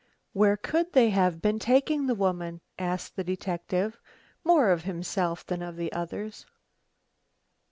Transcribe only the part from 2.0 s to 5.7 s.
the woman?" asked the detective, more of himself than